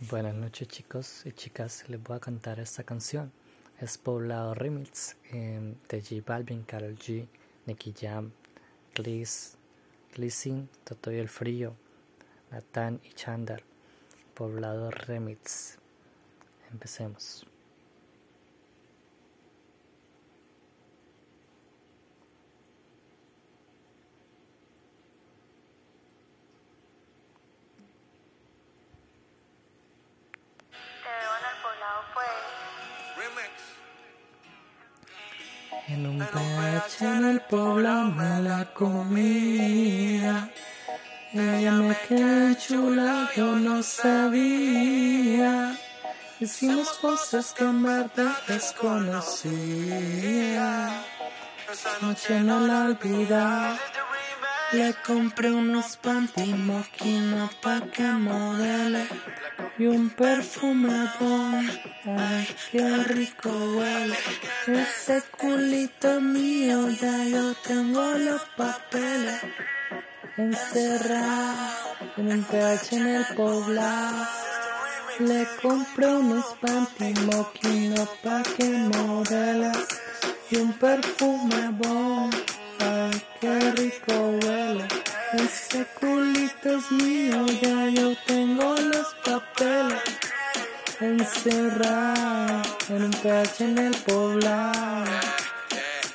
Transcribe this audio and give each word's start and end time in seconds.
Buenas 0.00 0.34
noches 0.34 0.66
chicos 0.66 1.24
y 1.24 1.30
chicas, 1.30 1.88
les 1.88 2.02
voy 2.02 2.16
a 2.16 2.20
cantar 2.20 2.58
esta 2.58 2.82
canción. 2.82 3.30
Es 3.80 3.96
Poblado 3.96 4.52
Remix 4.52 5.16
eh, 5.30 5.76
de 5.88 6.02
J 6.02 6.16
Balvin, 6.26 6.64
Karol 6.64 6.96
G, 6.96 7.28
Nicky 7.66 7.94
Jam, 7.96 8.32
Gliss, 8.92 9.56
Glissin, 10.12 10.68
Toto 10.82 11.12
y 11.12 11.18
el 11.18 11.28
Frío, 11.28 11.76
Nathan 12.50 13.00
y 13.04 13.12
Chandar. 13.12 13.62
Poblado 14.34 14.90
Remix. 14.90 15.78
Empecemos. 16.72 17.46
En 35.94 36.06
un 36.06 36.18
PH 36.18 37.04
en 37.04 37.24
el 37.24 37.40
pueblo 37.42 38.06
me 38.06 38.42
la 38.42 38.64
comía. 38.74 40.50
Ella 41.32 41.72
me 41.72 41.96
quedó 42.08 42.52
chula, 42.54 43.30
yo 43.36 43.54
no 43.60 43.80
sabía. 43.80 45.78
Hicimos 46.40 46.88
cosas 46.98 47.52
que 47.52 47.62
en 47.62 47.80
verdad 47.84 48.36
desconocía. 48.48 49.46
Esa 51.72 51.98
noche 52.00 52.40
no 52.40 52.58
la 52.58 52.86
olvidaba. 52.86 53.78
Le 54.74 54.92
compré 55.06 55.52
unos 55.52 55.96
panty 56.04 56.52
moquino 56.52 57.48
pa' 57.62 57.80
que 57.92 58.08
modele 58.26 59.04
y 59.78 59.86
un 59.86 60.10
perfume 60.10 60.96
bon. 61.20 61.64
Ay, 62.04 62.48
qué 62.72 62.84
rico 63.14 63.50
huele. 63.50 64.16
Ese 64.66 65.22
culito 65.38 66.20
mío, 66.20 66.90
ya 66.90 67.16
yo 67.34 67.54
tengo 67.68 68.04
los 68.28 68.42
papeles 68.56 69.40
encerrados 70.36 71.70
en 72.16 72.32
un 72.32 72.42
PH 72.42 72.96
en 72.96 73.06
el 73.06 73.24
poblado. 73.36 74.26
Le 75.20 75.46
compré 75.62 76.06
unos 76.06 76.46
panty 76.60 77.14
moquino 77.30 78.08
pa' 78.24 78.42
que 78.56 78.68
modele 78.92 79.70
y 80.50 80.56
un 80.56 80.72
perfume 80.72 81.62
bon. 81.80 82.30
Ay, 82.80 83.22
qué 83.40 83.70
rico 83.70 84.14
huele. 84.42 84.53
Ese 85.36 85.84
culito 85.98 86.78
es 86.78 86.92
mío, 86.92 87.44
ya 87.60 87.88
yo 87.88 88.14
tengo 88.24 88.76
los 88.76 89.14
papeles 89.24 90.00
encerrados 91.00 92.68
en 92.88 93.04
un 93.04 93.10
PH 93.10 93.64
en 93.64 93.78
el 93.78 93.96
poblado. 94.02 95.10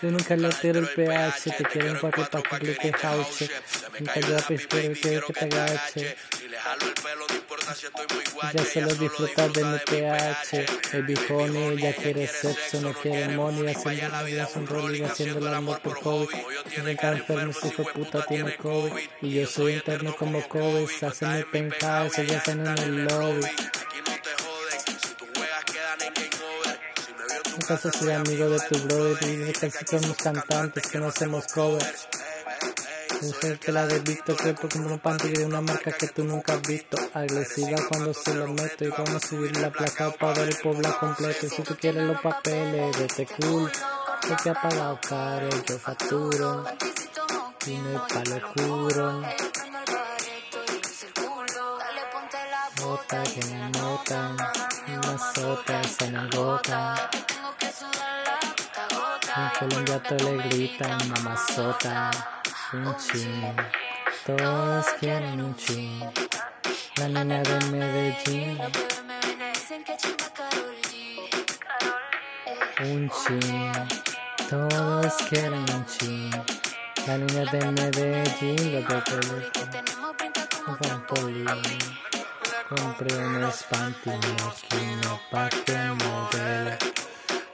Yo 0.00 0.10
nunca 0.12 0.36
le 0.36 0.48
tiro 0.50 0.78
el 0.78 0.88
PH, 0.88 1.50
te 1.50 1.64
quiero 1.64 1.92
un 1.94 2.00
papi 2.00 2.22
pa' 2.30 2.58
que 2.60 2.92
jauche. 2.92 3.50
Nunca 3.98 4.20
yo 4.20 4.36
pesquero 4.46 4.94
quiero 5.02 5.26
que 5.26 5.32
te 5.32 5.44
agache. 5.46 6.16
Ya 8.54 8.64
solo 8.64 8.94
disfrutar 8.94 9.52
de 9.52 9.64
mi 9.64 9.78
PH. 9.78 10.66
Baby 10.92 11.14
honey, 11.28 11.78
ella 11.78 11.94
quiere 11.94 12.26
sexo, 12.26 12.80
no 12.80 12.92
quiere 12.94 13.36
money. 13.36 13.74
Haciendo 13.74 14.08
la 14.08 14.48
un 14.54 14.66
rolling, 14.66 15.02
haciendo 15.04 15.40
la 15.40 15.56
amor 15.58 15.80
por 15.80 15.98
COVID. 16.00 16.28
Me 16.84 16.92
encanta 16.92 17.34
mi 17.34 17.50
hijo 17.50 17.84
puta 17.94 18.24
tiene 18.26 18.56
COVID. 18.56 18.92
Y 19.22 19.30
yo 19.34 19.46
soy 19.46 19.74
interno 19.74 20.16
como 20.16 20.46
COVID. 20.48 20.88
Hacen 21.02 21.30
el 21.32 21.46
penthouse, 21.46 22.16
ya 22.26 22.38
están 22.38 22.66
en 22.66 22.78
el 22.78 23.04
lobby. 23.04 23.46
caso 27.68 27.90
soy 27.92 28.12
amigo 28.12 28.48
de 28.48 28.60
tu 28.60 28.78
brother 28.84 29.48
y 29.50 29.52
casi 29.52 29.84
somos 29.84 30.16
cantantes 30.16 30.86
que 30.86 30.98
no 30.98 31.08
hacemos 31.08 31.46
covers. 31.48 32.08
Mujer 33.22 33.58
que 33.58 33.72
la 33.72 33.86
de 33.86 33.98
Víctor 34.00 34.36
cuerpo 34.36 34.68
como 34.72 34.92
un 34.92 34.98
panty 34.98 35.28
de 35.28 35.44
una 35.44 35.60
marca 35.60 35.92
que 35.92 36.06
tú 36.08 36.24
nunca 36.24 36.54
has 36.54 36.62
visto. 36.62 36.96
Agresiva 37.14 37.76
cuando 37.88 38.14
se 38.14 38.34
lo 38.34 38.46
meto 38.48 38.84
y 38.84 38.88
vamos 38.88 39.16
a 39.16 39.20
subir 39.20 39.56
la 39.56 39.70
placa 39.70 40.10
para 40.12 40.40
ver 40.40 40.48
el 40.48 40.56
pueblo 40.56 40.98
completo. 40.98 41.48
Si 41.48 41.62
tú 41.62 41.76
quieres 41.76 42.04
los 42.04 42.20
papeles, 42.20 42.96
vete 42.98 43.26
cool. 43.26 43.70
Yo 44.28 44.36
te 44.42 44.50
ha 44.50 44.54
pagado 44.54 45.00
caro, 45.08 45.48
yo 45.66 45.78
facturo. 45.78 46.64
Y 47.66 47.76
no 47.76 47.88
hay 47.88 48.12
palo 48.12 48.52
curo. 48.54 49.22
Bota 52.80 53.22
que 53.24 53.44
me 53.46 53.70
notan, 53.70 54.36
una 54.86 55.18
sota 55.34 55.82
se 55.84 56.10
me 56.10 56.18
agota. 56.18 57.10
En 59.36 59.68
Colombia 59.68 60.02
te 60.02 60.16
le 60.16 60.36
gritan 60.36 61.08
mamazota, 61.08 62.10
un 62.72 62.96
chin. 62.96 63.54
Todos 64.26 64.86
quieren 65.00 65.40
un 65.40 65.54
chin. 65.56 66.04
La 66.96 67.08
nena 67.08 67.42
de 67.42 67.60
Medellín. 67.70 68.60
Un 72.80 73.10
chin. 73.10 73.72
Todos 74.50 75.14
quieren 75.30 75.64
un 75.74 75.86
chin. 75.86 76.30
La 77.06 77.16
niña 77.16 77.44
de 77.50 77.72
Medellín, 77.72 78.74
lo 78.74 78.80
que 78.86 79.00
te 79.02 79.14
un. 79.24 79.42
Compré 82.68 83.16
unos 83.16 83.62
panty 83.70 84.10
no 84.10 85.18
pa' 85.30 85.48
que 85.48 85.78
modele 86.04 86.76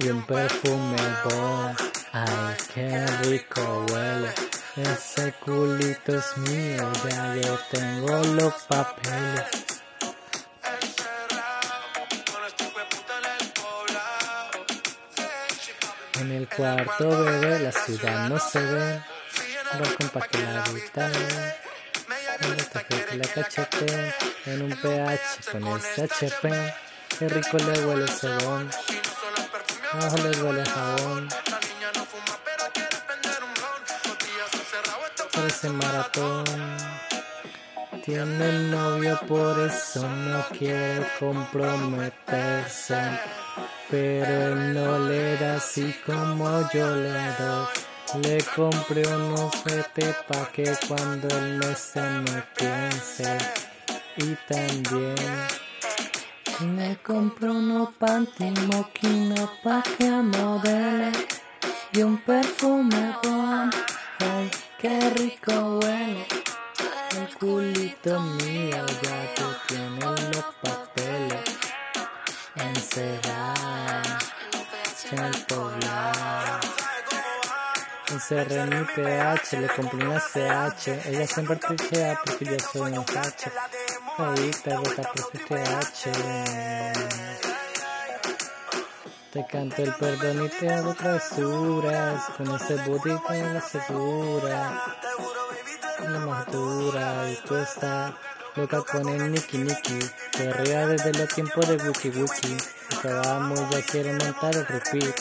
y 0.00 0.10
un 0.10 0.22
perfume 0.26 0.98
bon. 1.24 1.74
Ay, 2.12 2.56
qué 2.74 3.06
rico 3.22 3.86
huele. 3.90 4.34
Ese 4.78 5.32
culito 5.44 6.16
es 6.16 6.36
mío, 6.36 6.92
ya 7.08 7.34
yo 7.34 7.58
tengo 7.70 8.16
los 8.36 8.54
papeles. 8.68 9.44
En 16.20 16.30
el 16.30 16.48
cuarto 16.48 17.08
bebé, 17.08 17.58
la 17.58 17.72
ciudad 17.72 18.28
no 18.28 18.38
se 18.38 18.60
ve. 18.60 19.02
Balcón 19.78 20.08
pa' 20.10 20.28
que 20.28 20.38
la 20.38 20.62
grita 20.62 21.10
que 22.88 23.16
la 23.16 23.28
cachete 23.28 24.14
en 24.46 24.62
un 24.62 24.70
PH 24.70 25.50
con 25.50 25.78
ese 25.78 26.04
HP. 26.04 26.74
Qué 27.18 27.28
rico 27.28 27.58
le 27.58 27.84
huele 27.84 28.04
ese 28.04 28.28
bon. 28.44 28.70
Abajo 29.92 30.16
le 30.18 30.42
huele 30.42 30.64
jabón. 30.64 31.28
Parece 35.48 35.70
maratón. 35.70 36.44
Tiene 38.04 38.52
novio, 38.70 39.18
por 39.26 39.58
eso 39.60 40.06
no 40.06 40.44
quiere 40.50 41.06
comprometerse. 41.18 43.00
Pero 43.88 44.26
él 44.26 44.74
no 44.74 44.98
le 44.98 45.38
da 45.38 45.56
así 45.56 45.94
como 46.04 46.44
yo 46.70 46.94
le 46.96 47.32
doy. 47.38 48.22
Le 48.22 48.44
compré 48.54 49.06
unos 49.06 49.64
vete 49.64 50.14
pa' 50.28 50.52
que 50.52 50.70
cuando 50.86 51.28
él 51.28 51.56
me 51.56 51.74
se 51.74 52.02
me 52.02 52.42
piense. 52.54 53.38
Y 54.18 54.36
también 54.52 55.16
me 56.76 56.94
compré 56.98 57.48
unos 57.48 57.94
panty 57.94 58.50
moquino 58.70 59.50
pa' 59.62 59.82
que 59.96 60.10
modele. 60.10 61.10
Y 61.94 62.02
un 62.02 62.18
perfume 62.18 63.07
qué 64.88 65.10
rico 65.10 65.52
huele. 65.78 66.26
El 67.16 67.38
culito 67.38 68.20
mío 68.20 68.86
ya 69.02 69.34
que 69.34 69.44
tiene 69.68 70.00
los 70.00 70.44
papeles. 70.62 71.44
Encerrado 72.56 74.18
en 75.12 75.18
el 75.18 75.44
poblado. 75.44 76.60
Encerré 78.10 78.60
en 78.62 78.70
mi 78.70 78.84
PH, 78.84 79.60
le 79.60 79.68
compré 79.68 80.06
una 80.06 80.20
CH. 80.20 80.88
Ella 81.06 81.26
siempre 81.26 81.56
trichea 81.56 82.20
porque 82.24 82.44
yo 82.46 82.56
soy 82.72 82.92
un 82.92 82.98
H. 83.00 83.52
Ahorita 84.16 84.78
vota 84.78 85.12
por 85.12 85.30
PH. 85.48 87.27
Te 89.32 89.44
canto 89.46 89.82
el 89.82 89.92
perdón 89.92 90.46
y 90.46 90.48
te 90.48 90.72
hago 90.72 90.94
travesuras. 90.94 92.24
Con 92.36 92.54
ese 92.56 92.76
booty 92.76 93.10
con 93.18 93.54
la 93.54 93.60
segura. 93.60 94.96
La 96.02 96.18
más 96.20 96.46
dura 96.46 97.30
y 97.30 97.36
tú 97.46 97.56
estás 97.56 98.14
loca 98.56 98.82
con 98.90 99.06
el 99.06 99.30
Niki 99.30 99.58
Niki. 99.58 99.98
Perrea 100.32 100.86
desde 100.86 101.12
los 101.12 101.28
tiempos 101.28 101.68
de 101.68 101.76
Wiki 101.76 102.08
Wiki. 102.08 102.56
Acabamos, 102.96 103.68
ya 103.68 103.82
quiere 103.82 104.12
montar 104.14 104.56
el 104.56 104.66
repeat. 104.66 105.20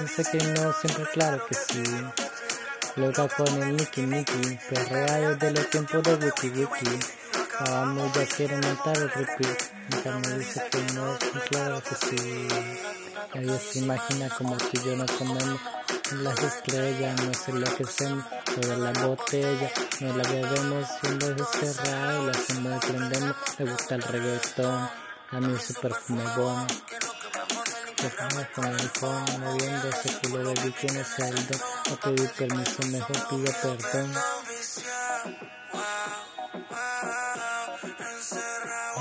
Dice 0.00 0.24
que 0.32 0.38
no, 0.38 0.72
siempre 0.72 1.04
claro 1.12 1.46
que 1.46 1.54
sí. 1.54 1.84
Loca 2.96 3.28
con 3.28 3.62
el 3.62 3.76
Niki 3.76 4.00
Niki. 4.02 4.58
Perrea 4.68 5.30
desde 5.30 5.52
los 5.52 5.70
tiempos 5.70 6.02
de 6.02 6.16
Wiki 6.16 6.48
Wiki. 6.48 6.98
Vamos, 7.60 8.12
ya 8.14 8.26
quiero 8.26 8.56
montar 8.56 8.96
el 8.96 9.10
repeat. 9.10 9.62
Mi 9.90 10.28
me 10.28 10.38
dice 10.38 10.62
que 10.70 10.92
no, 10.94 11.16
claro 11.48 11.80
que 11.82 11.94
sí. 11.94 13.07
Nadie 13.34 13.58
se 13.58 13.78
imagina 13.80 14.28
como 14.30 14.56
tú 14.56 14.70
y 14.72 14.84
yo 14.84 14.96
no 14.96 15.04
comemos. 15.18 15.60
Las 16.12 16.42
estrellas, 16.42 17.20
no 17.22 17.34
sé 17.34 17.52
lo 17.52 17.76
que 17.76 17.82
hacemos, 17.82 18.24
toda 18.54 18.76
la 18.78 18.92
botella, 19.06 19.70
no 20.00 20.16
la 20.16 20.28
bebemos, 20.30 20.88
un 21.02 21.18
beso 21.18 21.48
cerrado, 21.60 22.26
la 22.26 22.32
hacemos 22.32 22.84
prendemos, 22.86 23.36
me 23.58 23.70
gusta 23.70 23.94
el 23.96 24.02
reggaetón, 24.02 24.90
a 25.30 25.40
mí 25.40 25.58
su 25.58 25.74
perfume 25.74 26.24
bueno. 26.36 26.66
Perfume 27.96 28.48
con 28.54 28.64
el 28.64 28.88
fondo, 28.90 29.38
moviendo 29.38 29.88
ese 29.88 30.18
culo 30.20 30.54
tienes 30.80 31.18
el 31.18 31.46
don, 31.48 31.60
no 31.90 31.96
pedí 32.00 32.28
permiso, 32.38 32.82
mejor 32.86 33.28
pido 33.28 33.52
perdón. 33.62 34.12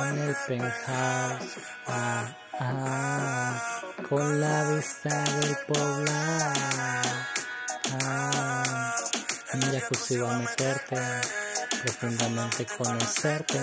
En 0.09 0.19
el 0.19 0.35
penthouse, 0.47 1.57
ah, 1.87 2.35
ah, 2.59 3.76
con 4.09 4.39
la 4.39 4.63
vista 4.71 5.23
del 5.23 5.57
poblado. 5.67 6.61
Ah, 8.03 8.95
en 9.53 9.61
jacuzzi 9.61 10.15
a 10.19 10.39
meterte, 10.39 11.01
profundamente 11.83 12.65
conocerte. 12.77 13.59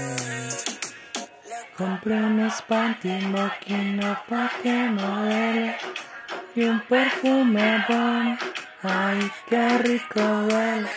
Compré 1.76 2.14
unos 2.14 2.62
panty 2.62 3.08
moquino 3.32 4.16
pa' 4.28 4.50
que 4.62 4.88
no 4.90 5.24
duele 5.24 5.76
y 6.54 6.64
un 6.64 6.80
perfume 6.88 7.84
bon. 7.88 8.38
Ay, 8.82 9.30
qué 9.48 9.78
rico 9.78 10.20
huele. 10.20 10.88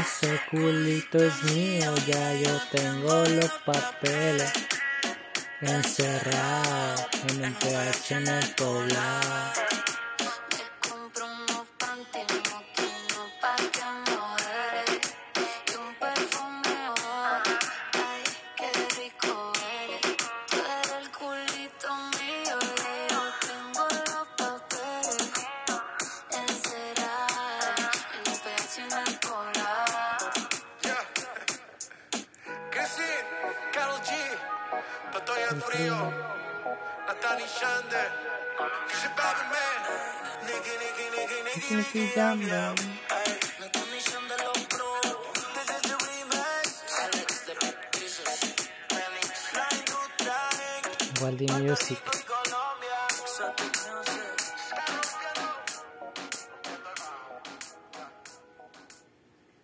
Ese 0.00 0.40
culito 0.50 1.18
es 1.18 1.42
mío, 1.44 1.94
ya 2.06 2.34
yo 2.34 2.60
tengo 2.72 3.24
los 3.24 3.52
papeles 3.64 4.52
encerrado 5.60 7.06
en 7.28 7.44
el 7.44 7.52
PH 7.54 8.54
poblado. 8.56 9.77
Patoya 35.38 35.50
el 35.50 35.62
Frío, 35.62 36.12
Nathan 37.06 37.38
y 37.38 37.44
Shander, 37.46 38.10
J 38.58 39.14
Balvin, 39.16 39.82
Nicky, 40.46 40.74
Nicky, 40.82 41.06
Nicky, 41.14 41.38
Nicky, 41.44 41.74
Nicky 41.76 42.12
Jam 42.14 42.38
Jam. 42.42 42.74
La 43.60 43.70
condición 43.70 44.28
de 44.28 44.36
los 44.44 44.58
pros, 44.66 45.00
This 45.54 45.70
is 45.70 45.82
the 45.82 45.96
remix, 46.06 46.66
Alex 47.02 47.46
de 47.46 47.54
Pieces, 47.92 48.40
remix. 48.90 49.52
la 49.54 49.66
industria, 49.78 50.38
Waldi 51.20 51.46
Music. 51.62 52.17